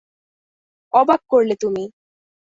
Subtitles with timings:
[0.93, 1.83] অবাক করলে তুমি।